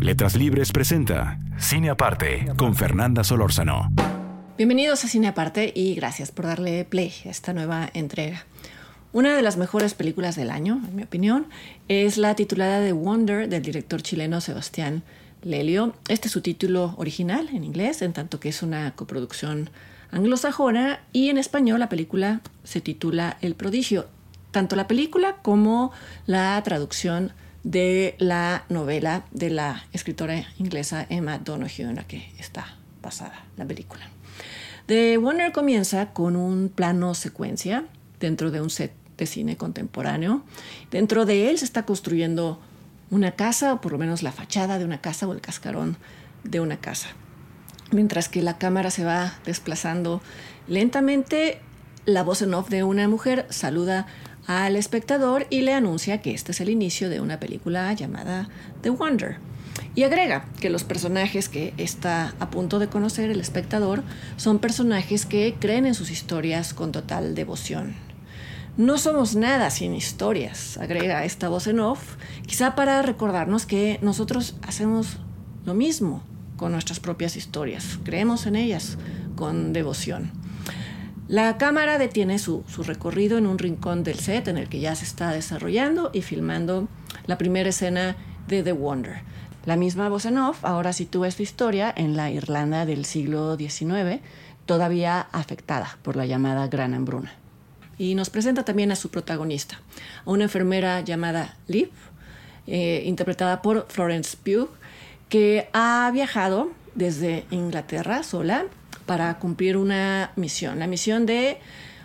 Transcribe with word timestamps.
Letras 0.00 0.36
Libres 0.36 0.70
presenta 0.70 1.40
Cine 1.58 1.90
Aparte 1.90 2.46
con 2.56 2.76
Fernanda 2.76 3.24
Solórzano. 3.24 3.90
Bienvenidos 4.56 5.04
a 5.04 5.08
Cine 5.08 5.26
Aparte 5.26 5.72
y 5.74 5.96
gracias 5.96 6.30
por 6.30 6.46
darle 6.46 6.84
play 6.84 7.12
a 7.26 7.30
esta 7.30 7.52
nueva 7.52 7.90
entrega. 7.94 8.46
Una 9.12 9.34
de 9.34 9.42
las 9.42 9.56
mejores 9.56 9.94
películas 9.94 10.36
del 10.36 10.50
año, 10.50 10.80
en 10.88 10.94
mi 10.94 11.02
opinión, 11.02 11.48
es 11.88 12.16
la 12.16 12.36
titulada 12.36 12.80
The 12.80 12.92
Wonder 12.92 13.48
del 13.48 13.62
director 13.62 14.00
chileno 14.00 14.40
Sebastián 14.40 15.02
Lelio. 15.42 15.94
Este 16.08 16.28
es 16.28 16.32
su 16.32 16.42
título 16.42 16.94
original 16.96 17.48
en 17.52 17.64
inglés, 17.64 18.00
en 18.00 18.12
tanto 18.12 18.38
que 18.38 18.50
es 18.50 18.62
una 18.62 18.92
coproducción 18.92 19.68
anglosajona 20.12 21.00
y 21.12 21.28
en 21.28 21.38
español 21.38 21.80
la 21.80 21.88
película 21.88 22.40
se 22.62 22.80
titula 22.80 23.36
El 23.40 23.56
prodigio. 23.56 24.06
Tanto 24.52 24.76
la 24.76 24.86
película 24.86 25.36
como 25.42 25.90
la 26.26 26.62
traducción 26.62 27.32
de 27.70 28.14
la 28.18 28.64
novela 28.70 29.26
de 29.30 29.50
la 29.50 29.84
escritora 29.92 30.42
inglesa 30.56 31.06
Emma 31.10 31.36
Donoghue, 31.36 31.84
en 31.84 31.96
la 31.96 32.04
que 32.04 32.32
está 32.38 32.78
basada 33.02 33.44
la 33.58 33.66
película. 33.66 34.08
The 34.86 35.18
Wonder 35.18 35.52
comienza 35.52 36.14
con 36.14 36.34
un 36.34 36.70
plano 36.70 37.12
secuencia 37.12 37.84
dentro 38.20 38.50
de 38.50 38.62
un 38.62 38.70
set 38.70 38.92
de 39.18 39.26
cine 39.26 39.58
contemporáneo. 39.58 40.44
Dentro 40.90 41.26
de 41.26 41.50
él 41.50 41.58
se 41.58 41.66
está 41.66 41.84
construyendo 41.84 42.58
una 43.10 43.32
casa, 43.32 43.74
o 43.74 43.80
por 43.82 43.92
lo 43.92 43.98
menos 43.98 44.22
la 44.22 44.32
fachada 44.32 44.78
de 44.78 44.86
una 44.86 45.02
casa 45.02 45.28
o 45.28 45.34
el 45.34 45.42
cascarón 45.42 45.98
de 46.44 46.60
una 46.60 46.78
casa. 46.78 47.08
Mientras 47.90 48.30
que 48.30 48.40
la 48.40 48.56
cámara 48.56 48.90
se 48.90 49.04
va 49.04 49.34
desplazando 49.44 50.22
lentamente, 50.68 51.60
la 52.06 52.22
voz 52.22 52.40
en 52.40 52.54
off 52.54 52.70
de 52.70 52.82
una 52.82 53.08
mujer 53.08 53.44
saluda 53.50 54.06
al 54.48 54.76
espectador 54.76 55.46
y 55.50 55.60
le 55.60 55.74
anuncia 55.74 56.22
que 56.22 56.32
este 56.32 56.52
es 56.52 56.60
el 56.62 56.70
inicio 56.70 57.10
de 57.10 57.20
una 57.20 57.38
película 57.38 57.92
llamada 57.92 58.48
The 58.80 58.88
Wonder. 58.90 59.36
Y 59.94 60.04
agrega 60.04 60.46
que 60.58 60.70
los 60.70 60.84
personajes 60.84 61.50
que 61.50 61.74
está 61.76 62.34
a 62.40 62.50
punto 62.50 62.78
de 62.78 62.88
conocer 62.88 63.30
el 63.30 63.40
espectador 63.40 64.02
son 64.38 64.58
personajes 64.58 65.26
que 65.26 65.54
creen 65.60 65.84
en 65.84 65.94
sus 65.94 66.10
historias 66.10 66.72
con 66.72 66.92
total 66.92 67.34
devoción. 67.34 67.94
No 68.78 68.96
somos 68.96 69.36
nada 69.36 69.68
sin 69.68 69.94
historias, 69.94 70.78
agrega 70.78 71.26
esta 71.26 71.50
voz 71.50 71.66
en 71.66 71.80
off, 71.80 72.16
quizá 72.46 72.74
para 72.74 73.02
recordarnos 73.02 73.66
que 73.66 73.98
nosotros 74.00 74.56
hacemos 74.62 75.18
lo 75.66 75.74
mismo 75.74 76.22
con 76.56 76.72
nuestras 76.72 77.00
propias 77.00 77.36
historias, 77.36 77.98
creemos 78.02 78.46
en 78.46 78.56
ellas 78.56 78.96
con 79.36 79.74
devoción. 79.74 80.47
La 81.28 81.58
cámara 81.58 81.98
detiene 81.98 82.38
su, 82.38 82.64
recorrido 82.78 83.36
en 83.36 83.46
un 83.46 83.58
rincón 83.58 84.02
del 84.02 84.18
set 84.18 84.48
en 84.48 84.56
el 84.56 84.70
que 84.70 84.80
ya 84.80 84.94
se 84.94 85.04
está 85.04 85.30
desarrollando 85.30 86.08
y 86.14 86.22
filmando 86.22 86.88
la 87.26 87.36
primera 87.36 87.68
escena 87.68 88.16
de 88.46 88.62
The 88.62 88.72
Wonder. 88.72 89.20
La 89.66 89.76
misma 89.76 90.08
voz 90.08 90.26
ahora 90.62 90.94
sitúa 90.94 91.28
esta 91.28 91.42
historia 91.42 91.92
en 91.94 92.16
la 92.16 92.30
Irlanda 92.30 92.86
del 92.86 93.04
siglo 93.04 93.58
XIX, 93.58 94.22
todavía 94.64 95.20
afectada 95.30 95.98
por 96.00 96.16
la 96.16 96.24
llamada 96.24 96.66
Gran 96.68 96.94
Hambruna. 96.94 97.34
Y 97.98 98.14
nos 98.14 98.30
presenta 98.30 98.64
también 98.64 98.90
a 98.90 98.96
su 98.96 99.10
protagonista, 99.10 99.82
a 100.24 100.30
una 100.30 100.44
enfermera 100.44 101.02
llamada 101.02 101.58
Liv, 101.66 101.90
eh, 102.66 103.02
interpretada 103.04 103.60
por 103.60 103.84
Florence 103.90 104.34
Pugh, 104.42 104.70
que 105.28 105.68
ha 105.74 106.10
viajado 106.10 106.70
desde 106.94 107.44
Inglaterra 107.50 108.22
sola 108.22 108.64
para 109.08 109.38
cumplir 109.38 109.78
una 109.78 110.32
misión, 110.36 110.78
la 110.78 110.86
misión 110.86 111.24
de 111.24 111.58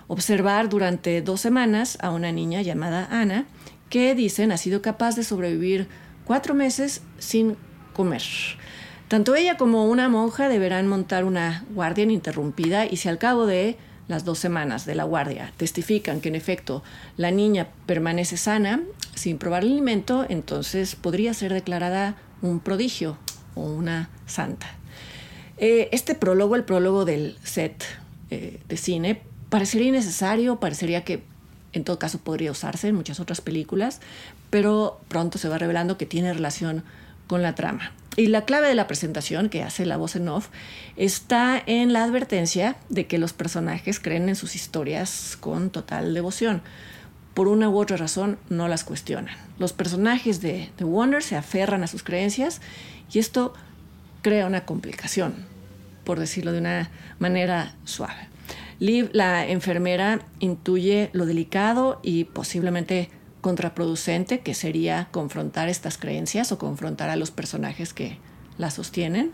observar 0.07 0.69
durante 0.69 1.21
dos 1.21 1.41
semanas 1.41 1.97
a 2.01 2.11
una 2.11 2.31
niña 2.31 2.61
llamada 2.61 3.09
Ana, 3.11 3.45
que 3.89 4.15
dicen 4.15 4.53
ha 4.53 4.57
sido 4.57 4.81
capaz 4.81 5.17
de 5.17 5.25
sobrevivir 5.25 5.89
cuatro 6.23 6.53
meses 6.53 7.01
sin 7.19 7.57
comer. 7.93 8.23
Tanto 9.09 9.35
ella 9.35 9.57
como 9.57 9.85
una 9.85 10.07
monja 10.07 10.47
deberán 10.47 10.87
montar 10.87 11.25
una 11.25 11.65
guardia 11.71 12.05
ininterrumpida 12.05 12.85
y 12.85 12.95
si 12.95 13.09
al 13.09 13.17
cabo 13.17 13.45
de 13.45 13.77
las 14.07 14.23
dos 14.23 14.39
semanas 14.39 14.85
de 14.85 14.95
la 14.95 15.03
guardia 15.03 15.51
testifican 15.57 16.21
que 16.21 16.29
en 16.29 16.35
efecto 16.35 16.83
la 17.17 17.31
niña 17.31 17.67
permanece 17.85 18.37
sana 18.37 18.79
sin 19.13 19.37
probar 19.37 19.63
el 19.63 19.73
alimento, 19.73 20.25
entonces 20.29 20.95
podría 20.95 21.33
ser 21.33 21.53
declarada 21.53 22.15
un 22.41 22.61
prodigio 22.61 23.17
o 23.55 23.61
una 23.63 24.09
santa. 24.25 24.67
Eh, 25.57 25.89
este 25.91 26.15
prólogo, 26.15 26.55
el 26.55 26.63
prólogo 26.63 27.05
del 27.05 27.37
set 27.43 27.83
eh, 28.29 28.59
de 28.67 28.77
cine, 28.77 29.21
parecería 29.49 29.89
innecesario, 29.89 30.59
parecería 30.59 31.03
que 31.03 31.23
en 31.73 31.83
todo 31.83 31.99
caso 31.99 32.19
podría 32.19 32.51
usarse 32.51 32.87
en 32.87 32.95
muchas 32.95 33.19
otras 33.19 33.41
películas, 33.41 33.99
pero 34.49 34.99
pronto 35.07 35.37
se 35.37 35.49
va 35.49 35.57
revelando 35.57 35.97
que 35.97 36.05
tiene 36.05 36.33
relación 36.33 36.83
con 37.27 37.41
la 37.41 37.55
trama. 37.55 37.91
Y 38.15 38.27
la 38.27 38.45
clave 38.45 38.67
de 38.67 38.75
la 38.75 38.85
presentación 38.85 39.49
que 39.49 39.63
hace 39.63 39.85
la 39.87 39.97
voz 39.97 40.15
en 40.15 40.27
off 40.29 40.49
está 40.97 41.61
en 41.65 41.93
la 41.93 42.03
advertencia 42.03 42.75
de 42.89 43.07
que 43.07 43.17
los 43.17 43.33
personajes 43.33 43.99
creen 43.99 44.29
en 44.29 44.35
sus 44.35 44.55
historias 44.55 45.35
con 45.39 45.71
total 45.71 46.13
devoción. 46.13 46.61
Por 47.33 47.47
una 47.47 47.69
u 47.69 47.79
otra 47.79 47.97
razón 47.97 48.37
no 48.49 48.67
las 48.67 48.83
cuestionan. 48.83 49.35
Los 49.57 49.73
personajes 49.73 50.41
de 50.41 50.69
The 50.75 50.83
Wonder 50.83 51.23
se 51.23 51.35
aferran 51.35 51.83
a 51.83 51.87
sus 51.87 52.03
creencias 52.03 52.61
y 53.11 53.17
esto 53.17 53.55
crea 54.23 54.47
una 54.47 54.65
complicación, 54.65 55.35
por 56.03 56.19
decirlo 56.19 56.51
de 56.51 56.59
una 56.59 56.89
manera 57.19 57.75
suave. 57.83 58.29
Liv, 58.79 59.09
la 59.13 59.47
enfermera, 59.47 60.21
intuye 60.39 61.11
lo 61.13 61.27
delicado 61.27 61.99
y 62.01 62.23
posiblemente 62.23 63.09
contraproducente 63.41 64.39
que 64.39 64.55
sería 64.55 65.09
confrontar 65.11 65.69
estas 65.69 65.97
creencias 65.97 66.51
o 66.51 66.57
confrontar 66.57 67.09
a 67.09 67.15
los 67.15 67.29
personajes 67.29 67.93
que 67.93 68.17
las 68.57 68.73
sostienen. 68.73 69.31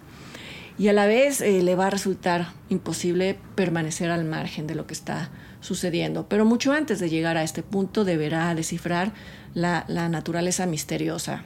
Y 0.77 0.87
a 0.87 0.93
la 0.93 1.05
vez 1.05 1.41
eh, 1.41 1.61
le 1.61 1.75
va 1.75 1.87
a 1.87 1.89
resultar 1.89 2.53
imposible 2.69 3.37
permanecer 3.55 4.09
al 4.11 4.25
margen 4.25 4.65
de 4.65 4.75
lo 4.75 4.87
que 4.87 4.93
está 4.93 5.29
sucediendo. 5.61 6.27
Pero 6.27 6.45
mucho 6.45 6.71
antes 6.71 6.99
de 6.99 7.09
llegar 7.09 7.37
a 7.37 7.43
este 7.43 7.63
punto 7.63 8.05
deberá 8.05 8.53
descifrar 8.55 9.13
la 9.53 9.83
naturaleza 10.09 10.65
misteriosa 10.65 11.43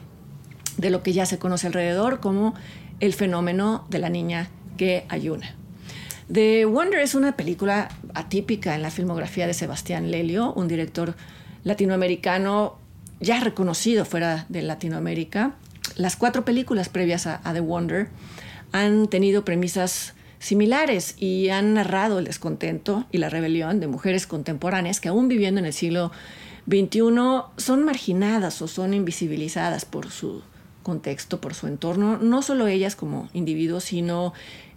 de 0.76 0.90
lo 0.90 1.02
que 1.02 1.12
ya 1.12 1.26
se 1.26 1.38
conoce 1.38 1.66
alrededor 1.66 2.20
como 2.20 2.54
el 3.00 3.14
fenómeno 3.14 3.86
de 3.90 3.98
la 3.98 4.08
niña 4.08 4.48
que 4.76 5.04
ayuna. 5.08 5.54
The 6.32 6.64
Wonder 6.64 7.00
es 7.00 7.14
una 7.14 7.36
película 7.36 7.90
atípica 8.14 8.74
en 8.74 8.82
la 8.82 8.90
filmografía 8.90 9.46
de 9.46 9.54
Sebastián 9.54 10.10
Lelio, 10.10 10.52
un 10.54 10.68
director 10.68 11.14
latinoamericano 11.64 12.78
ya 13.20 13.40
reconocido 13.40 14.04
fuera 14.04 14.46
de 14.48 14.62
Latinoamérica. 14.62 15.54
Las 15.96 16.16
cuatro 16.16 16.44
películas 16.44 16.88
previas 16.88 17.26
a, 17.26 17.40
The 17.52 17.60
Wonder 17.60 18.08
han 18.72 19.08
tenido 19.08 19.44
premisas 19.44 20.14
similares 20.38 21.14
y 21.18 21.50
han 21.50 21.74
narrado 21.74 22.18
el 22.18 22.24
descontento 22.24 23.06
y 23.12 23.18
la 23.18 23.30
rebelión 23.30 23.80
de 23.80 23.86
mujeres 23.86 24.26
contemporáneas 24.26 25.00
que 25.00 25.08
aún 25.08 25.28
viviendo 25.28 25.60
en 25.60 25.66
el 25.66 25.72
siglo 25.72 26.10
XXI 26.66 27.00
son 27.56 27.84
marginadas 27.84 28.60
o 28.62 28.68
son 28.68 28.94
invisibilizadas 28.94 29.84
por 29.84 30.10
su 30.10 30.42
contexto, 30.84 31.40
por 31.40 31.54
su 31.54 31.66
entorno, 31.66 32.18
no 32.18 32.42
solo 32.42 32.68
ellas 32.68 32.94
como 32.94 33.28
individuos, 33.32 33.82
sino 33.82 34.32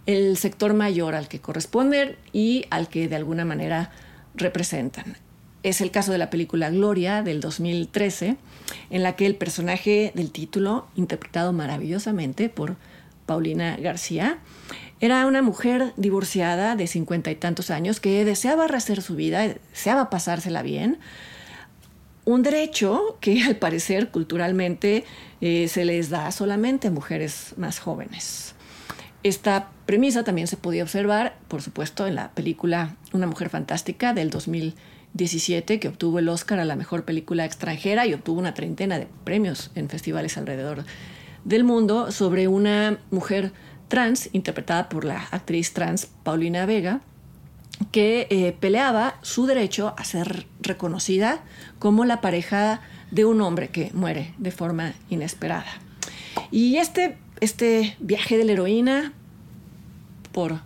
el 0.06 0.36
sector 0.36 0.74
mayor 0.74 1.14
al 1.14 1.28
que 1.28 1.38
corresponden 1.38 2.16
y 2.32 2.64
al 2.70 2.88
que 2.88 3.06
de 3.06 3.14
alguna 3.14 3.44
manera 3.44 3.92
representan. 4.34 5.16
Es 5.62 5.80
el 5.80 5.90
caso 5.90 6.10
de 6.10 6.18
la 6.18 6.30
película 6.30 6.70
Gloria 6.70 7.22
del 7.22 7.40
2013, 7.40 8.36
en 8.90 9.02
la 9.02 9.14
que 9.14 9.26
el 9.26 9.36
personaje 9.36 10.12
del 10.14 10.30
título, 10.30 10.88
interpretado 10.96 11.52
maravillosamente 11.52 12.48
por 12.48 12.76
Paulina 13.26 13.76
García, 13.76 14.38
era 15.00 15.26
una 15.26 15.42
mujer 15.42 15.92
divorciada 15.96 16.74
de 16.74 16.86
cincuenta 16.86 17.30
y 17.30 17.36
tantos 17.36 17.70
años 17.70 18.00
que 18.00 18.24
deseaba 18.24 18.66
rehacer 18.66 19.02
su 19.02 19.14
vida, 19.14 19.46
deseaba 19.46 20.10
pasársela 20.10 20.62
bien, 20.62 20.98
un 22.28 22.42
derecho 22.42 23.16
que 23.20 23.42
al 23.44 23.56
parecer 23.56 24.10
culturalmente 24.10 25.04
eh, 25.40 25.68
se 25.68 25.84
les 25.84 26.10
da 26.10 26.30
solamente 26.30 26.88
a 26.88 26.90
mujeres 26.90 27.54
más 27.56 27.78
jóvenes. 27.78 28.54
Esta 29.22 29.70
premisa 29.86 30.24
también 30.24 30.46
se 30.46 30.56
podía 30.56 30.82
observar, 30.82 31.36
por 31.48 31.62
supuesto, 31.62 32.06
en 32.06 32.14
la 32.14 32.30
película 32.32 32.96
Una 33.12 33.26
mujer 33.26 33.48
fantástica 33.48 34.14
del 34.14 34.30
2015 34.30 34.98
2017, 35.12 35.80
que 35.80 35.88
obtuvo 35.88 36.18
el 36.18 36.28
Oscar 36.28 36.60
a 36.60 36.64
la 36.64 36.76
mejor 36.76 37.04
película 37.04 37.44
extranjera 37.44 38.06
y 38.06 38.14
obtuvo 38.14 38.38
una 38.38 38.54
treintena 38.54 38.98
de 38.98 39.08
premios 39.24 39.70
en 39.74 39.88
festivales 39.88 40.36
alrededor 40.36 40.84
del 41.44 41.64
mundo, 41.64 42.12
sobre 42.12 42.48
una 42.48 42.98
mujer 43.10 43.52
trans, 43.88 44.28
interpretada 44.32 44.88
por 44.88 45.04
la 45.04 45.26
actriz 45.30 45.72
trans 45.72 46.06
Paulina 46.22 46.66
Vega, 46.66 47.00
que 47.92 48.26
eh, 48.30 48.56
peleaba 48.58 49.16
su 49.22 49.46
derecho 49.46 49.94
a 49.96 50.04
ser 50.04 50.46
reconocida 50.60 51.40
como 51.78 52.04
la 52.04 52.20
pareja 52.20 52.80
de 53.10 53.24
un 53.24 53.40
hombre 53.40 53.68
que 53.68 53.90
muere 53.94 54.34
de 54.38 54.50
forma 54.50 54.94
inesperada. 55.08 55.70
Y 56.50 56.76
este, 56.76 57.18
este 57.40 57.96
viaje 58.00 58.36
de 58.36 58.44
la 58.44 58.52
heroína, 58.52 59.12
por 60.32 60.60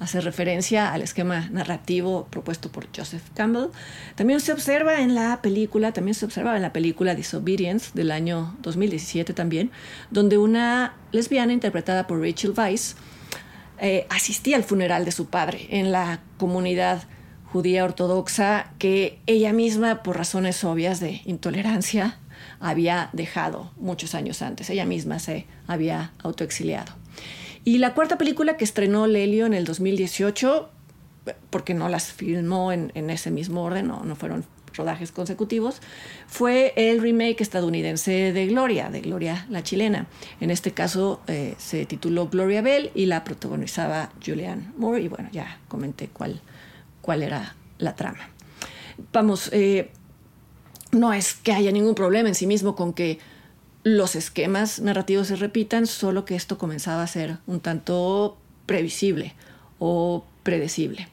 hacer 0.00 0.24
referencia 0.24 0.92
al 0.92 1.02
esquema 1.02 1.48
narrativo 1.50 2.28
propuesto 2.30 2.70
por 2.70 2.86
Joseph 2.96 3.22
Campbell. 3.34 3.70
También 4.14 4.40
se 4.40 4.52
observa 4.52 5.00
en 5.00 5.14
la 5.14 5.42
película, 5.42 5.92
también 5.92 6.14
se 6.14 6.26
en 6.26 6.62
la 6.62 6.72
película 6.72 7.14
Disobedience 7.14 7.90
del 7.94 8.10
año 8.10 8.56
2017 8.62 9.32
también, 9.32 9.70
donde 10.10 10.38
una 10.38 10.94
lesbiana 11.12 11.52
interpretada 11.52 12.06
por 12.06 12.20
Rachel 12.20 12.54
Weisz 12.56 12.94
eh, 13.80 14.06
asistía 14.10 14.56
al 14.56 14.64
funeral 14.64 15.04
de 15.04 15.12
su 15.12 15.26
padre 15.26 15.66
en 15.70 15.92
la 15.92 16.20
comunidad 16.36 17.02
judía 17.52 17.84
ortodoxa 17.84 18.72
que 18.78 19.18
ella 19.26 19.52
misma, 19.52 20.02
por 20.02 20.16
razones 20.16 20.62
obvias 20.64 21.00
de 21.00 21.22
intolerancia, 21.24 22.18
había 22.60 23.10
dejado 23.12 23.70
muchos 23.76 24.14
años 24.14 24.42
antes. 24.42 24.70
Ella 24.70 24.84
misma 24.84 25.18
se 25.18 25.46
había 25.66 26.12
autoexiliado. 26.22 26.92
Y 27.64 27.78
la 27.78 27.94
cuarta 27.94 28.18
película 28.18 28.56
que 28.56 28.64
estrenó 28.64 29.06
Lelio 29.06 29.46
en 29.46 29.54
el 29.54 29.64
2018, 29.64 30.70
porque 31.50 31.74
no 31.74 31.88
las 31.88 32.12
filmó 32.12 32.72
en, 32.72 33.10
ese 33.10 33.30
mismo 33.30 33.62
orden, 33.62 33.88
no, 33.88 34.04
no 34.04 34.16
fueron 34.16 34.44
rodajes 34.78 35.12
consecutivos, 35.12 35.80
fue 36.26 36.72
el 36.76 37.02
remake 37.02 37.42
estadounidense 37.42 38.32
de 38.32 38.46
Gloria, 38.46 38.88
de 38.88 39.00
Gloria 39.00 39.46
la 39.50 39.62
chilena. 39.62 40.06
En 40.40 40.50
este 40.50 40.72
caso 40.72 41.20
eh, 41.26 41.54
se 41.58 41.84
tituló 41.84 42.28
Gloria 42.28 42.62
Bell 42.62 42.90
y 42.94 43.06
la 43.06 43.24
protagonizaba 43.24 44.10
Julianne 44.24 44.72
Moore 44.78 45.02
y 45.02 45.08
bueno, 45.08 45.28
ya 45.32 45.58
comenté 45.68 46.08
cuál, 46.08 46.40
cuál 47.02 47.22
era 47.22 47.54
la 47.78 47.94
trama. 47.94 48.30
Vamos, 49.12 49.50
eh, 49.52 49.90
no 50.92 51.12
es 51.12 51.34
que 51.34 51.52
haya 51.52 51.72
ningún 51.72 51.94
problema 51.94 52.28
en 52.28 52.34
sí 52.34 52.46
mismo 52.46 52.74
con 52.74 52.94
que 52.94 53.18
los 53.82 54.16
esquemas 54.16 54.80
narrativos 54.80 55.28
se 55.28 55.36
repitan, 55.36 55.86
solo 55.86 56.24
que 56.24 56.34
esto 56.34 56.58
comenzaba 56.58 57.02
a 57.02 57.06
ser 57.06 57.38
un 57.46 57.60
tanto 57.60 58.38
previsible 58.66 59.34
o 59.78 60.24
predecible. 60.42 61.08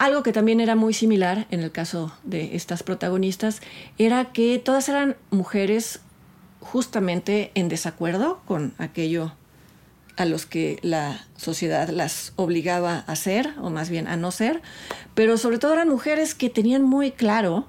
Algo 0.00 0.22
que 0.22 0.32
también 0.32 0.60
era 0.60 0.76
muy 0.76 0.94
similar 0.94 1.46
en 1.50 1.60
el 1.60 1.72
caso 1.72 2.10
de 2.24 2.56
estas 2.56 2.82
protagonistas 2.82 3.60
era 3.98 4.32
que 4.32 4.58
todas 4.58 4.88
eran 4.88 5.18
mujeres 5.30 6.00
justamente 6.60 7.50
en 7.54 7.68
desacuerdo 7.68 8.40
con 8.46 8.72
aquello 8.78 9.34
a 10.16 10.24
los 10.24 10.46
que 10.46 10.78
la 10.80 11.26
sociedad 11.36 11.90
las 11.90 12.32
obligaba 12.36 13.00
a 13.00 13.14
ser, 13.14 13.52
o 13.60 13.68
más 13.68 13.90
bien 13.90 14.08
a 14.08 14.16
no 14.16 14.30
ser, 14.30 14.62
pero 15.14 15.36
sobre 15.36 15.58
todo 15.58 15.74
eran 15.74 15.90
mujeres 15.90 16.34
que 16.34 16.48
tenían 16.48 16.82
muy 16.82 17.10
claro 17.10 17.66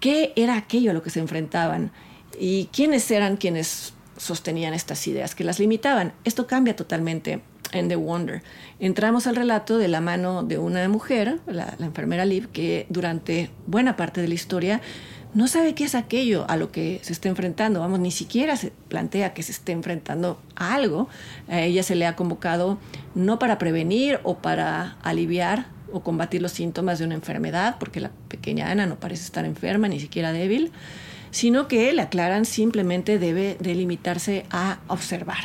qué 0.00 0.32
era 0.36 0.56
aquello 0.56 0.92
a 0.92 0.94
lo 0.94 1.02
que 1.02 1.10
se 1.10 1.20
enfrentaban 1.20 1.92
y 2.40 2.70
quiénes 2.72 3.10
eran 3.10 3.36
quienes 3.36 3.92
sostenían 4.16 4.72
estas 4.72 5.06
ideas 5.06 5.34
que 5.34 5.44
las 5.44 5.58
limitaban. 5.58 6.14
Esto 6.24 6.46
cambia 6.46 6.74
totalmente 6.74 7.42
en 7.72 7.88
The 7.88 7.96
Wonder. 7.96 8.42
Entramos 8.80 9.26
al 9.26 9.36
relato 9.36 9.78
de 9.78 9.88
la 9.88 10.00
mano 10.00 10.42
de 10.42 10.58
una 10.58 10.88
mujer, 10.88 11.40
la, 11.46 11.74
enfermera 11.80 12.24
Liv, 12.24 12.48
que 12.48 12.86
durante 12.88 13.50
buena 13.66 13.96
parte 13.96 14.20
de 14.20 14.28
la 14.28 14.34
historia 14.34 14.80
no 15.34 15.46
sabe 15.46 15.74
qué 15.74 15.84
es 15.84 15.94
aquello 15.94 16.46
a 16.48 16.56
lo 16.56 16.72
que 16.72 17.00
se 17.02 17.12
está 17.12 17.28
enfrentando. 17.28 17.80
Vamos, 17.80 18.00
ni 18.00 18.10
siquiera 18.10 18.56
se 18.56 18.72
plantea 18.88 19.34
que 19.34 19.42
se 19.42 19.52
esté 19.52 19.72
enfrentando 19.72 20.40
a 20.56 20.74
algo. 20.74 21.08
A 21.48 21.60
ella 21.60 21.82
se 21.82 21.94
le 21.94 22.06
ha 22.06 22.16
convocado 22.16 22.78
no 23.14 23.38
para 23.38 23.58
prevenir 23.58 24.20
o 24.22 24.38
para 24.38 24.96
aliviar 25.02 25.66
o 25.92 26.00
combatir 26.00 26.42
los 26.42 26.52
síntomas 26.52 26.98
de 26.98 27.04
una 27.04 27.14
enfermedad, 27.14 27.76
porque 27.78 28.00
la 28.00 28.10
pequeña 28.28 28.70
Ana 28.70 28.86
no 28.86 28.96
parece 28.96 29.24
estar 29.24 29.44
enferma, 29.44 29.88
ni 29.88 30.00
siquiera 30.00 30.32
débil, 30.32 30.72
sino 31.30 31.68
que 31.68 31.92
le 31.92 32.02
aclaran 32.02 32.44
simplemente 32.44 33.18
debe 33.18 33.56
de 33.60 33.74
limitarse 33.74 34.44
a 34.50 34.78
observar. 34.88 35.44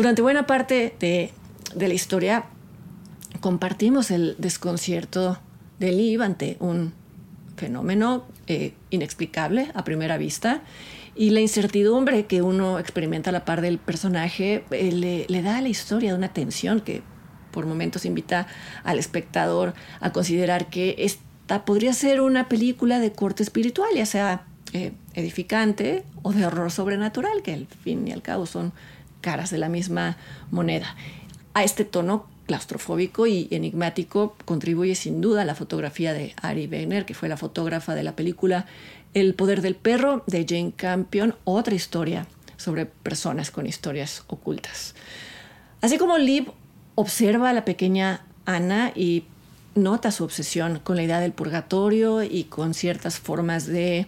Durante 0.00 0.22
buena 0.22 0.46
parte 0.46 0.94
de, 0.98 1.30
la 1.76 1.92
historia 1.92 2.46
compartimos 3.40 4.10
el 4.10 4.34
desconcierto 4.38 5.38
de 5.78 5.92
Liv 5.92 6.22
ante 6.22 6.56
un 6.58 6.94
fenómeno 7.58 8.24
eh, 8.46 8.72
inexplicable 8.88 9.70
a 9.74 9.84
primera 9.84 10.16
vista 10.16 10.62
y 11.14 11.28
la 11.28 11.40
incertidumbre 11.40 12.24
que 12.24 12.40
uno 12.40 12.78
experimenta 12.78 13.28
a 13.28 13.34
la 13.34 13.44
par 13.44 13.60
del 13.60 13.76
personaje 13.76 14.64
eh, 14.70 14.90
le, 14.90 15.26
le, 15.28 15.42
da 15.42 15.58
a 15.58 15.60
la 15.60 15.68
historia 15.68 16.14
una 16.14 16.32
tensión 16.32 16.80
que 16.80 17.02
por 17.50 17.66
momentos 17.66 18.06
invita 18.06 18.46
al 18.84 18.98
espectador 18.98 19.74
a 20.00 20.12
considerar 20.12 20.70
que 20.70 20.94
esta 20.96 21.66
podría 21.66 21.92
ser 21.92 22.22
una 22.22 22.48
película 22.48 23.00
de 23.00 23.12
corte 23.12 23.42
espiritual, 23.42 23.90
ya 23.94 24.06
sea 24.06 24.46
eh, 24.72 24.92
edificante 25.12 26.04
o 26.22 26.32
de 26.32 26.46
horror 26.46 26.70
sobrenatural, 26.70 27.42
que 27.42 27.52
al 27.52 27.66
fin 27.66 28.08
y 28.08 28.12
al 28.12 28.22
cabo 28.22 28.46
son 28.46 28.72
caras 29.20 29.50
de 29.50 29.58
la 29.58 29.68
misma 29.68 30.16
moneda. 30.50 30.96
A 31.54 31.64
este 31.64 31.84
tono 31.84 32.26
claustrofóbico 32.46 33.26
y 33.26 33.48
enigmático 33.52 34.34
contribuye 34.44 34.94
sin 34.94 35.20
duda 35.20 35.44
la 35.44 35.54
fotografía 35.54 36.12
de 36.12 36.34
Ari 36.42 36.66
Wegner, 36.66 37.06
que 37.06 37.14
fue 37.14 37.28
la 37.28 37.36
fotógrafa 37.36 37.94
de 37.94 38.02
la 38.02 38.16
película 38.16 38.66
El 39.14 39.34
poder 39.34 39.62
del 39.62 39.76
perro 39.76 40.24
de 40.26 40.44
Jane 40.48 40.72
Campion, 40.76 41.36
otra 41.44 41.74
historia 41.74 42.26
sobre 42.56 42.86
personas 42.86 43.50
con 43.50 43.66
historias 43.66 44.24
ocultas. 44.26 44.94
Así 45.80 45.96
como 45.96 46.18
Liv 46.18 46.50
observa 46.94 47.50
a 47.50 47.52
la 47.52 47.64
pequeña 47.64 48.24
Ana 48.46 48.92
y 48.94 49.24
nota 49.74 50.10
su 50.10 50.24
obsesión 50.24 50.80
con 50.80 50.96
la 50.96 51.04
idea 51.04 51.20
del 51.20 51.32
purgatorio 51.32 52.22
y 52.22 52.44
con 52.44 52.74
ciertas 52.74 53.18
formas 53.18 53.66
de 53.66 54.06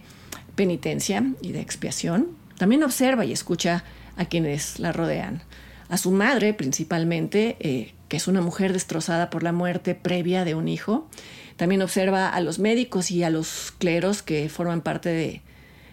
penitencia 0.55 1.23
y 1.41 1.51
de 1.51 1.61
expiación, 1.61 2.27
también 2.57 2.83
observa 2.83 3.25
y 3.25 3.31
escucha 3.31 3.83
a 4.15 4.25
quienes 4.25 4.79
la 4.79 4.91
rodean. 4.91 5.41
A 5.89 5.97
su 5.97 6.11
madre 6.11 6.53
principalmente, 6.53 7.57
eh, 7.59 7.93
que 8.07 8.17
es 8.17 8.27
una 8.27 8.41
mujer 8.41 8.73
destrozada 8.73 9.29
por 9.29 9.43
la 9.43 9.51
muerte 9.51 9.95
previa 9.95 10.45
de 10.45 10.55
un 10.55 10.67
hijo. 10.67 11.07
También 11.55 11.81
observa 11.81 12.29
a 12.29 12.39
los 12.41 12.59
médicos 12.59 13.11
y 13.11 13.23
a 13.23 13.29
los 13.29 13.73
cleros 13.77 14.21
que 14.21 14.49
forman 14.49 14.81
parte 14.81 15.09
de, 15.09 15.41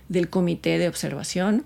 del 0.08 0.28
comité 0.28 0.78
de 0.78 0.88
observación. 0.88 1.64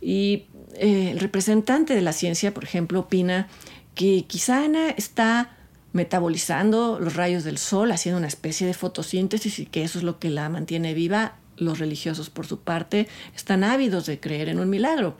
Y 0.00 0.46
eh, 0.76 1.10
el 1.10 1.20
representante 1.20 1.94
de 1.94 2.02
la 2.02 2.12
ciencia, 2.12 2.54
por 2.54 2.64
ejemplo, 2.64 3.00
opina 3.00 3.48
que 3.94 4.24
quizá 4.26 4.64
Ana 4.64 4.90
está 4.90 5.56
metabolizando 5.92 7.00
los 7.00 7.16
rayos 7.16 7.44
del 7.44 7.58
sol, 7.58 7.90
haciendo 7.90 8.18
una 8.18 8.28
especie 8.28 8.66
de 8.66 8.74
fotosíntesis 8.74 9.58
y 9.58 9.66
que 9.66 9.82
eso 9.82 9.98
es 9.98 10.04
lo 10.04 10.18
que 10.18 10.30
la 10.30 10.48
mantiene 10.48 10.94
viva 10.94 11.34
los 11.56 11.78
religiosos, 11.78 12.30
por 12.30 12.46
su 12.46 12.60
parte, 12.60 13.08
están 13.34 13.64
ávidos 13.64 14.06
de 14.06 14.20
creer 14.20 14.48
en 14.48 14.60
un 14.60 14.70
milagro. 14.70 15.16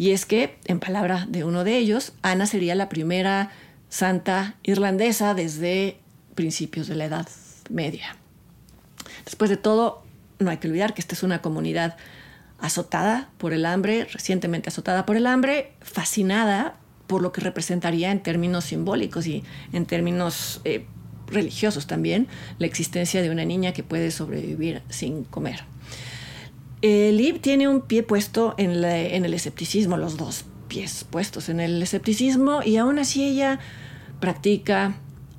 Y 0.00 0.12
es 0.12 0.24
que, 0.24 0.56
en 0.64 0.80
palabra 0.80 1.26
de 1.28 1.44
uno 1.44 1.62
de 1.62 1.76
ellos, 1.76 2.14
Ana 2.22 2.46
sería 2.46 2.74
la 2.74 2.88
primera 2.88 3.50
santa 3.90 4.54
irlandesa 4.62 5.34
desde 5.34 5.98
principios 6.34 6.86
de 6.86 6.94
la 6.94 7.04
Edad 7.04 7.28
Media. 7.68 8.16
Después 9.26 9.50
de 9.50 9.58
todo, 9.58 10.02
no 10.38 10.48
hay 10.48 10.56
que 10.56 10.68
olvidar 10.68 10.94
que 10.94 11.02
esta 11.02 11.14
es 11.14 11.22
una 11.22 11.42
comunidad 11.42 11.98
azotada 12.60 13.28
por 13.36 13.52
el 13.52 13.66
hambre, 13.66 14.06
recientemente 14.06 14.70
azotada 14.70 15.04
por 15.04 15.18
el 15.18 15.26
hambre, 15.26 15.74
fascinada 15.82 16.76
por 17.06 17.20
lo 17.20 17.30
que 17.30 17.42
representaría 17.42 18.10
en 18.10 18.22
términos 18.22 18.64
simbólicos 18.64 19.26
y 19.26 19.44
en 19.74 19.84
términos 19.84 20.62
eh, 20.64 20.86
religiosos 21.26 21.86
también, 21.86 22.26
la 22.58 22.64
existencia 22.64 23.20
de 23.20 23.28
una 23.28 23.44
niña 23.44 23.74
que 23.74 23.82
puede 23.82 24.10
sobrevivir 24.12 24.80
sin 24.88 25.24
comer. 25.24 25.64
Liv 26.82 27.40
tiene 27.40 27.68
un 27.68 27.82
pie 27.82 28.02
puesto 28.02 28.54
en, 28.56 28.84
en, 28.84 29.24
el 29.24 29.34
escepticismo, 29.34 29.96
los 29.96 30.16
dos 30.16 30.44
pies 30.68 31.04
puestos 31.08 31.48
en 31.48 31.60
el 31.60 31.82
escepticismo, 31.82 32.62
y 32.64 32.76
aún 32.76 32.98
así 32.98 33.24
ella 33.24 33.58
practica 34.20 34.96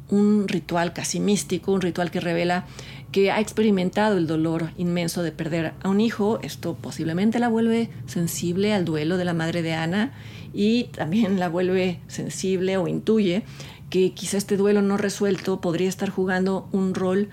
un 0.10 0.48
ritual 0.48 0.94
casi 0.94 1.20
místico, 1.20 1.72
un 1.72 1.82
ritual 1.82 2.12
que 2.12 2.20
revela 2.20 2.66
que 3.12 3.32
ha 3.32 3.40
experimentado 3.40 4.18
el 4.18 4.28
dolor 4.28 4.72
inmenso 4.78 5.24
de 5.24 5.32
perder 5.32 5.74
a 5.82 5.90
un 5.90 6.00
hijo. 6.00 6.40
Esto 6.44 6.76
posiblemente 6.76 7.40
la 7.40 7.50
vuelve 7.50 7.90
sensible 8.06 8.74
al 8.74 8.86
duelo 8.86 9.18
de 9.18 9.26
la 9.26 9.34
madre 9.34 9.62
de 9.62 9.74
Ana 9.74 10.14
y 10.54 10.86
también 10.86 11.40
la 11.40 11.50
vuelve 11.50 12.00
sensible 12.08 12.78
o 12.78 12.88
intuye 12.88 13.44
que 13.90 14.14
quizá 14.14 14.38
este 14.38 14.56
duelo 14.56 14.82
no 14.82 14.98
resuelto 14.98 15.60
podría 15.60 15.90
estar 15.90 16.10
jugando 16.10 16.70
un 16.72 16.94
rol 16.94 17.30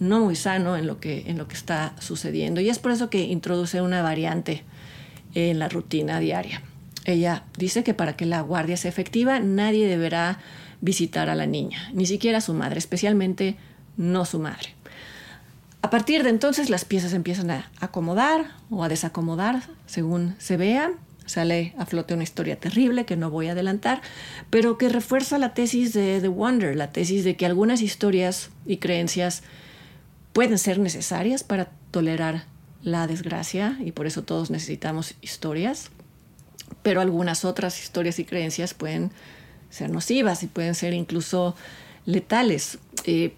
no 0.00 0.20
muy 0.20 0.36
sano 0.36 0.76
en 0.76 0.86
lo 0.86 1.00
que, 1.00 1.24
en 1.26 1.38
lo 1.38 1.48
que 1.48 1.54
está 1.54 1.94
sucediendo. 1.98 2.60
Y 2.60 2.68
es 2.68 2.78
por 2.78 2.92
eso 2.92 3.10
que 3.10 3.20
introduce 3.20 3.80
una 3.82 4.02
variante 4.02 4.62
en 5.34 5.58
la 5.58 5.68
rutina 5.68 6.20
diaria. 6.20 6.62
Ella 7.04 7.44
dice 7.56 7.84
que 7.84 7.94
para 7.94 8.16
que 8.16 8.26
la 8.26 8.40
guardia 8.42 8.76
sea 8.76 8.90
efectiva, 8.90 9.40
nadie 9.40 9.86
deberá 9.86 10.38
visitar 10.80 11.28
a 11.28 11.34
la 11.34 11.46
niña, 11.46 11.90
ni 11.92 12.06
siquiera 12.06 12.40
su 12.40 12.54
madre, 12.54 12.78
especialmente 12.78 13.56
no 13.96 14.24
su 14.24 14.38
madre. 14.38 14.74
A 15.80 15.90
partir 15.90 16.22
de 16.22 16.30
entonces 16.30 16.70
las 16.70 16.84
piezas 16.84 17.12
empiezan 17.12 17.50
a 17.50 17.70
acomodar 17.80 18.52
o 18.68 18.84
a 18.84 18.88
desacomodar 18.88 19.62
según 19.86 20.34
se 20.38 20.56
vea. 20.56 20.92
Sale 21.24 21.74
a 21.78 21.84
flote 21.84 22.14
una 22.14 22.22
historia 22.22 22.58
terrible 22.58 23.04
que 23.04 23.16
no 23.16 23.30
voy 23.30 23.48
a 23.48 23.52
adelantar, 23.52 24.00
pero 24.50 24.78
que 24.78 24.88
refuerza 24.88 25.38
la 25.38 25.54
tesis 25.54 25.92
de 25.92 26.20
The 26.20 26.28
Wonder, 26.28 26.74
la 26.74 26.90
tesis 26.90 27.22
de 27.22 27.36
que 27.36 27.46
algunas 27.46 27.82
historias 27.82 28.50
y 28.66 28.78
creencias 28.78 29.42
pueden 30.38 30.58
ser 30.58 30.78
necesarias 30.78 31.42
para 31.42 31.64
tolerar 31.90 32.44
la 32.84 33.08
desgracia 33.08 33.76
y 33.80 33.90
por 33.90 34.06
eso 34.06 34.22
todos 34.22 34.52
necesitamos 34.52 35.16
historias, 35.20 35.90
pero 36.84 37.00
algunas 37.00 37.44
otras 37.44 37.82
historias 37.82 38.20
y 38.20 38.24
creencias 38.24 38.72
pueden 38.72 39.10
ser 39.68 39.90
nocivas 39.90 40.44
y 40.44 40.46
pueden 40.46 40.76
ser 40.76 40.94
incluso 40.94 41.56
letales. 42.06 42.78
Eh, 43.02 43.34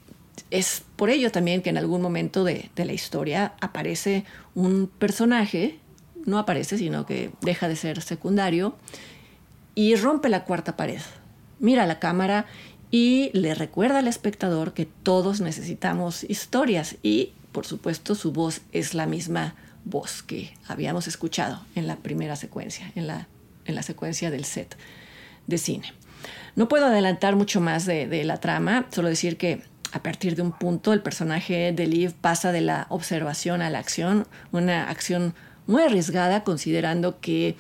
es 0.51 0.83
por 0.97 1.09
ello 1.09 1.33
también 1.33 1.63
que 1.63 1.71
en 1.71 1.79
algún 1.79 2.03
momento 2.03 2.45
de, 2.45 2.69
la 2.77 2.93
historia 2.93 3.55
aparece 3.63 4.27
un 4.55 4.87
personaje, 4.87 5.79
no 6.27 6.39
aparece, 6.39 6.77
sino 6.77 7.07
que 7.07 7.31
deja 7.41 7.67
de 7.67 7.77
ser 7.77 8.03
secundario, 8.03 8.75
y 9.75 9.97
rompe 9.97 10.29
la 10.29 10.45
cuarta 10.45 10.77
pared. 10.77 11.01
Mira 11.61 11.87
la 11.87 11.99
cámara 11.99 12.45
y 12.91 13.31
le 13.33 13.55
recuerda 13.55 13.99
al 13.99 14.09
espectador 14.09 14.75
que 14.75 14.87
todos 14.87 15.41
necesitamos 15.41 16.25
historias 16.25 16.97
y, 17.03 17.33
por 17.53 17.67
supuesto, 17.67 18.15
su 18.15 18.33
voz 18.33 18.63
es 18.73 18.95
la 18.95 19.07
misma 19.07 19.55
voz 19.85 20.23
que 20.23 20.53
habíamos 20.67 21.07
escuchado 21.07 21.65
en 21.75 21.87
la 21.87 21.97
primera 21.97 22.37
secuencia, 22.37 22.91
en 22.95 23.07
la, 23.07 23.29
en 23.65 23.75
la 23.75 23.83
secuencia 23.83 24.31
del 24.31 24.45
set 24.45 24.77
de 25.47 25.59
cine. 25.59 25.93
No 26.57 26.69
puedo 26.69 26.87
adelantar 26.87 27.37
mucho 27.37 27.61
más 27.61 27.87
de, 27.87 28.07
de 28.07 28.25
la 28.25 28.39
trama, 28.39 28.87
solo 28.91 29.09
decir 29.09 29.37
que 29.37 29.63
a 29.93 30.03
partir 30.03 30.37
de 30.37 30.43
un 30.43 30.53
punto 30.53 30.93
el 30.93 31.01
personaje 31.01 31.73
de 31.73 31.87
Liv 31.87 32.13
pasa 32.13 32.53
de 32.53 32.61
la 32.61 32.87
observación 32.91 33.63
a 33.63 33.71
la 33.71 33.79
acción, 33.79 34.27
una 34.53 34.89
acción 34.89 35.35
muy 35.67 35.83
arriesgada 35.83 36.45
considerando 36.45 37.21
que 37.21 37.57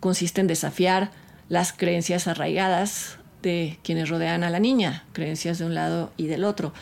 consiste 0.00 0.40
en 0.40 0.46
desafiar 0.46 1.10
las 1.48 1.72
creencias 1.72 2.26
arraigadas 2.26 3.18
de 3.42 3.78
quienes 3.82 4.08
rodean 4.08 4.44
a 4.44 4.50
la 4.50 4.60
niña, 4.60 5.04
creencias 5.12 5.58
de 5.58 5.66
un 5.66 5.74
lado 5.74 6.12
y 6.16 6.26
del 6.26 6.44
otro. 6.44 6.72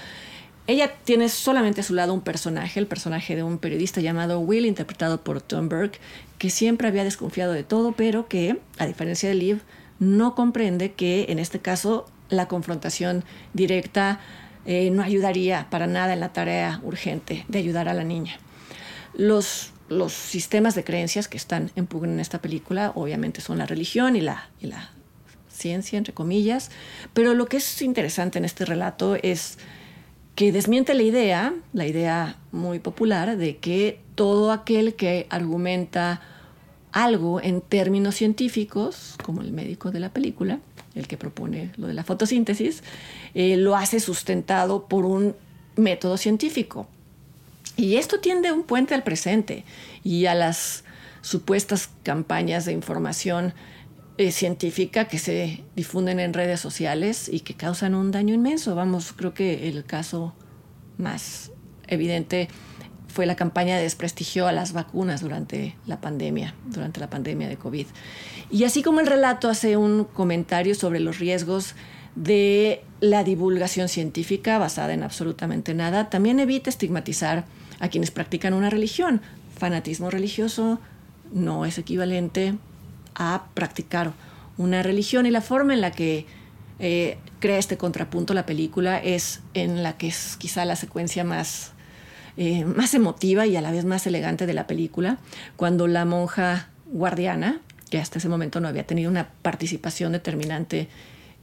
Ella 0.66 0.92
tiene 1.02 1.28
solamente 1.28 1.80
a 1.80 1.84
su 1.84 1.94
lado 1.94 2.14
un 2.14 2.20
personaje, 2.20 2.78
el 2.78 2.86
personaje 2.86 3.34
de 3.34 3.42
un 3.42 3.58
periodista 3.58 4.00
llamado 4.00 4.38
Will, 4.38 4.66
interpretado 4.66 5.24
por 5.24 5.40
Tom 5.40 5.68
Burke, 5.68 5.98
que 6.38 6.48
siempre 6.48 6.86
había 6.86 7.02
desconfiado 7.02 7.52
de 7.52 7.64
todo, 7.64 7.92
pero 7.92 8.28
que, 8.28 8.60
a 8.78 8.86
diferencia 8.86 9.28
de 9.28 9.34
Liv, 9.34 9.62
no 9.98 10.34
comprende 10.36 10.92
que 10.92 11.26
en 11.28 11.38
este 11.40 11.58
caso 11.58 12.06
la 12.28 12.46
confrontación 12.46 13.24
directa 13.52 14.20
eh, 14.64 14.90
no 14.90 15.02
ayudaría 15.02 15.66
para 15.70 15.86
nada 15.86 16.12
en 16.12 16.20
la 16.20 16.32
tarea 16.32 16.80
urgente 16.84 17.44
de 17.48 17.58
ayudar 17.58 17.88
a 17.88 17.94
la 17.94 18.04
niña. 18.04 18.38
Los, 19.14 19.72
los 19.88 20.12
sistemas 20.12 20.76
de 20.76 20.84
creencias 20.84 21.26
que 21.26 21.36
están 21.36 21.72
en 21.74 21.86
pugna 21.86 22.12
en 22.12 22.20
esta 22.20 22.40
película 22.40 22.92
obviamente 22.94 23.40
son 23.40 23.58
la 23.58 23.66
religión 23.66 24.14
y 24.14 24.20
la, 24.20 24.50
y 24.60 24.68
la 24.68 24.90
ciencia, 25.60 25.98
entre 25.98 26.12
comillas, 26.14 26.70
pero 27.14 27.34
lo 27.34 27.46
que 27.46 27.58
es 27.58 27.82
interesante 27.82 28.38
en 28.38 28.44
este 28.44 28.64
relato 28.64 29.14
es 29.14 29.58
que 30.34 30.52
desmiente 30.52 30.94
la 30.94 31.02
idea, 31.02 31.54
la 31.72 31.86
idea 31.86 32.38
muy 32.50 32.78
popular, 32.78 33.36
de 33.36 33.58
que 33.58 34.00
todo 34.14 34.52
aquel 34.52 34.94
que 34.94 35.26
argumenta 35.30 36.22
algo 36.92 37.40
en 37.40 37.60
términos 37.60 38.16
científicos, 38.16 39.16
como 39.22 39.42
el 39.42 39.52
médico 39.52 39.90
de 39.90 40.00
la 40.00 40.10
película, 40.10 40.58
el 40.94 41.06
que 41.06 41.16
propone 41.16 41.72
lo 41.76 41.86
de 41.86 41.94
la 41.94 42.04
fotosíntesis, 42.04 42.82
eh, 43.34 43.56
lo 43.56 43.76
hace 43.76 44.00
sustentado 44.00 44.86
por 44.88 45.04
un 45.04 45.36
método 45.76 46.16
científico. 46.16 46.88
Y 47.76 47.96
esto 47.96 48.20
tiende 48.20 48.52
un 48.52 48.64
puente 48.64 48.94
al 48.94 49.02
presente 49.02 49.64
y 50.02 50.26
a 50.26 50.34
las 50.34 50.84
supuestas 51.22 51.90
campañas 52.02 52.64
de 52.64 52.72
información 52.72 53.54
eh, 54.18 54.32
científica 54.32 55.06
que 55.06 55.18
se 55.18 55.64
difunden 55.76 56.20
en 56.20 56.34
redes 56.34 56.60
sociales 56.60 57.28
y 57.32 57.40
que 57.40 57.54
causan 57.54 57.94
un 57.94 58.10
daño 58.10 58.34
inmenso. 58.34 58.74
Vamos, 58.74 59.12
creo 59.12 59.34
que 59.34 59.68
el 59.68 59.84
caso 59.84 60.34
más 60.98 61.52
evidente 61.86 62.48
fue 63.08 63.26
la 63.26 63.34
campaña 63.34 63.76
de 63.76 63.82
desprestigio 63.82 64.46
a 64.46 64.52
las 64.52 64.72
vacunas 64.72 65.20
durante 65.20 65.76
la 65.86 66.00
pandemia, 66.00 66.54
durante 66.66 67.00
la 67.00 67.10
pandemia 67.10 67.48
de 67.48 67.56
COVID. 67.56 67.86
Y 68.50 68.64
así 68.64 68.82
como 68.82 69.00
el 69.00 69.06
relato 69.06 69.48
hace 69.48 69.76
un 69.76 70.04
comentario 70.04 70.74
sobre 70.74 71.00
los 71.00 71.18
riesgos 71.18 71.74
de 72.14 72.82
la 73.00 73.24
divulgación 73.24 73.88
científica 73.88 74.58
basada 74.58 74.92
en 74.92 75.02
absolutamente 75.02 75.74
nada, 75.74 76.10
también 76.10 76.40
evita 76.40 76.70
estigmatizar 76.70 77.44
a 77.78 77.88
quienes 77.88 78.10
practican 78.10 78.54
una 78.54 78.70
religión. 78.70 79.22
Fanatismo 79.56 80.10
religioso 80.10 80.80
no 81.32 81.64
es 81.64 81.78
equivalente 81.78 82.54
a 83.14 83.46
practicar 83.54 84.12
una 84.58 84.82
religión. 84.82 85.26
Y 85.26 85.30
la 85.30 85.40
forma 85.40 85.74
en 85.74 85.80
la 85.80 85.90
que 85.90 86.26
eh, 86.78 87.18
crea 87.40 87.58
este 87.58 87.76
contrapunto 87.76 88.34
la 88.34 88.46
película 88.46 88.98
es 88.98 89.40
en 89.54 89.82
la 89.82 89.96
que 89.96 90.08
es 90.08 90.36
quizá 90.38 90.64
la 90.64 90.76
secuencia 90.76 91.24
más 91.24 91.72
eh, 92.36 92.64
más 92.64 92.94
emotiva 92.94 93.46
y 93.46 93.56
a 93.56 93.60
la 93.60 93.70
vez 93.70 93.84
más 93.84 94.06
elegante 94.06 94.46
de 94.46 94.54
la 94.54 94.66
película, 94.66 95.18
cuando 95.56 95.86
la 95.86 96.04
monja 96.04 96.68
guardiana, 96.86 97.60
que 97.90 97.98
hasta 97.98 98.18
ese 98.18 98.28
momento 98.28 98.60
no 98.60 98.68
había 98.68 98.86
tenido 98.86 99.10
una 99.10 99.28
participación 99.42 100.12
determinante 100.12 100.88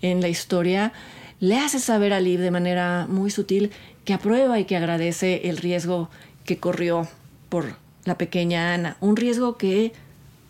en 0.02 0.22
la 0.22 0.30
historia, 0.30 0.94
le 1.40 1.60
hace 1.60 1.80
saber 1.80 2.14
a 2.14 2.20
Liv 2.20 2.40
de 2.40 2.52
manera 2.52 3.06
muy 3.08 3.30
sutil 3.30 3.72
que 4.06 4.14
aprueba 4.14 4.60
y 4.60 4.66
que 4.66 4.78
agradece 4.78 5.50
el 5.50 5.58
riesgo 5.58 6.10
que 6.46 6.58
corrió 6.58 7.08
por 7.50 7.76
la 8.06 8.18
pequeña 8.18 8.74
Ana, 8.74 8.98
un 9.02 9.18
riesgo 9.18 9.58
que 9.58 9.92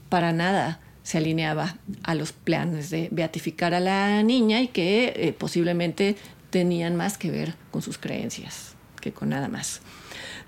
para 0.07 0.31
nada 0.31 0.79
se 1.07 1.19
alineaba 1.19 1.77
a 2.03 2.15
los 2.15 2.33
planes 2.33 2.89
de 2.89 3.07
beatificar 3.11 3.73
a 3.73 3.79
la 3.79 4.21
niña 4.23 4.59
y 4.59 4.67
que 4.67 5.13
eh, 5.15 5.31
posiblemente 5.31 6.17
tenían 6.49 6.97
más 6.97 7.17
que 7.17 7.31
ver 7.31 7.55
con 7.71 7.81
sus 7.81 7.97
creencias 7.97 8.75
que 8.99 9.13
con 9.13 9.29
nada 9.29 9.47
más. 9.47 9.79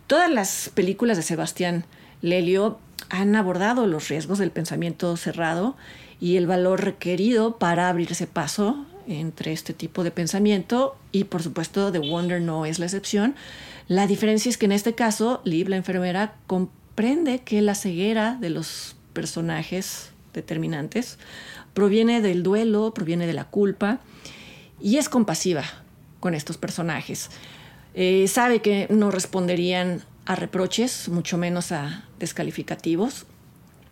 Todas 0.05 0.29
las 0.29 0.69
películas 0.73 1.15
de 1.15 1.23
Sebastián 1.23 1.85
Lelio 2.21 2.77
han 3.07 3.37
abordado 3.37 3.87
los 3.87 4.09
riesgos 4.09 4.37
del 4.37 4.51
pensamiento 4.51 5.15
cerrado 5.15 5.77
y 6.19 6.35
el 6.35 6.45
valor 6.45 6.83
requerido 6.83 7.57
para 7.57 7.87
abrirse 7.87 8.27
paso 8.27 8.85
entre 9.07 9.53
este 9.53 9.71
tipo 9.71 10.03
de 10.03 10.11
pensamiento 10.11 10.97
y 11.13 11.23
por 11.23 11.41
supuesto 11.41 11.89
The 11.89 11.99
Wonder 11.99 12.41
no 12.41 12.65
es 12.65 12.79
la 12.79 12.85
excepción. 12.87 13.33
La 13.87 14.07
diferencia 14.07 14.49
es 14.49 14.57
que 14.57 14.65
en 14.65 14.73
este 14.73 14.93
caso 14.93 15.39
Liv, 15.45 15.69
la 15.69 15.77
enfermera, 15.77 16.35
comprende 16.47 17.39
que 17.39 17.61
la 17.61 17.75
ceguera 17.75 18.35
de 18.41 18.49
los 18.49 18.97
personajes 19.13 20.11
determinantes 20.33 21.17
proviene 21.73 22.21
del 22.21 22.43
duelo, 22.43 22.93
proviene 22.93 23.27
de 23.27 23.33
la 23.33 23.45
culpa 23.45 23.99
y 24.81 24.97
es 24.97 25.09
compasiva 25.09 25.63
con 26.19 26.33
estos 26.33 26.57
personajes. 26.57 27.29
Eh, 27.93 28.27
sabe 28.27 28.61
que 28.61 28.87
no 28.89 29.11
responderían 29.11 30.03
a 30.25 30.35
reproches, 30.35 31.09
mucho 31.09 31.37
menos 31.37 31.71
a 31.71 32.05
descalificativos. 32.19 33.25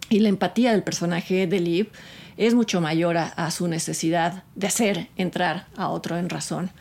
Y 0.09 0.19
la 0.19 0.29
empatía 0.29 0.71
del 0.71 0.83
personaje 0.83 1.47
de 1.47 1.59
Liv 1.59 1.89
es 2.37 2.53
mucho 2.53 2.79
mayor 2.79 3.17
a, 3.17 3.51
su 3.51 3.67
necesidad 3.67 4.43
de 4.55 4.67
hacer 4.67 5.09
entrar 5.17 5.67
a 5.75 5.89
otro 5.89 6.17
en 6.17 6.29
razón. 6.29 6.71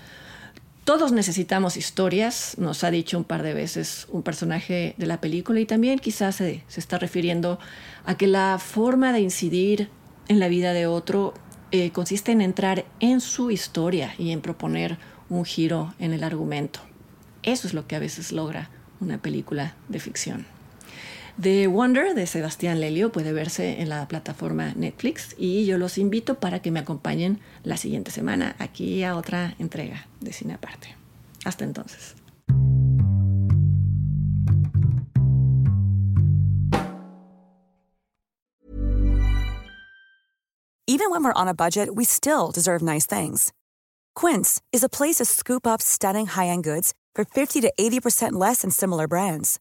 Todos 0.87 1.11
necesitamos 1.11 1.77
historias, 1.77 2.55
nos 2.59 2.85
ha 2.85 2.93
dicho 2.93 3.19
un 3.19 3.25
par 3.25 3.43
de 3.43 3.55
veces 3.55 4.07
un 4.09 4.23
personaje 4.23 4.95
de 4.97 5.07
la 5.07 5.21
película 5.21 5.59
y 5.59 5.67
también 5.67 5.99
quizás 5.99 6.37
se, 6.37 6.63
está 6.77 6.97
refiriendo 6.97 7.59
a 8.05 8.17
que 8.17 8.29
la 8.29 8.61
forma 8.61 9.13
de 9.13 9.19
incidir 9.19 9.91
en 10.29 10.39
la 10.39 10.47
vida 10.47 10.73
de 10.75 10.87
otro 10.87 11.35
eh, 11.73 11.91
consiste 11.91 12.31
en 12.31 12.41
entrar 12.41 12.85
en 13.01 13.21
su 13.21 13.51
historia 13.51 14.15
y 14.17 14.31
en 14.31 14.41
proponer 14.41 14.97
un 15.29 15.45
giro 15.45 15.93
en 15.99 16.13
el 16.13 16.23
argumento. 16.23 16.79
Eso 17.43 17.67
es 17.67 17.75
lo 17.75 17.89
que 17.89 17.97
a 17.97 17.99
veces 17.99 18.31
logra 18.31 18.71
una 19.01 19.19
película 19.19 19.75
de 19.89 19.99
ficción. 19.99 20.56
The 21.41 21.67
Wonder 21.67 22.15
de 22.15 22.27
Sebastián 22.27 22.81
Lelio 22.81 23.13
puede 23.13 23.35
verse 23.35 23.83
en 23.83 23.91
la 23.91 24.09
plataforma 24.09 24.73
Netflix 24.75 25.35
y 25.37 25.67
yo 25.67 25.77
los 25.77 25.99
invito 25.99 26.41
para 26.41 26.63
que 26.63 26.71
me 26.71 26.81
acompañen 26.81 27.41
la 27.63 27.77
siguiente 27.77 28.11
semana 28.11 28.57
aquí 28.59 29.05
a 29.05 29.17
otra 29.17 29.55
entrega 29.59 30.07
de 30.21 30.33
Cine 30.33 30.55
Aparte. 30.55 30.97
Hasta 31.45 31.65
entonces. 31.65 32.15
Even 40.89 41.11
when 41.11 41.23
we're 41.23 41.33
on 41.35 41.49
a 41.49 41.55
budget, 41.55 41.95
we 41.95 42.05
still 42.05 42.51
deserve 42.51 42.81
nice 42.81 43.05
things. 43.05 43.53
Quince 44.15 44.63
is 44.73 44.83
a 44.83 44.89
place 44.89 45.17
to 45.17 45.27
scoop 45.27 45.67
up 45.67 45.83
stunning 45.83 46.27
high-end 46.27 46.65
goods 46.65 46.95
for 47.15 47.25
50 47.25 47.61
to 47.61 47.73
80% 47.79 48.33
less 48.33 48.63
than 48.63 48.71
similar 48.71 49.07
brands. 49.07 49.61